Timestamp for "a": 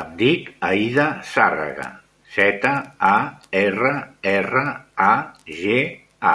3.08-3.10, 5.08-5.10, 6.32-6.34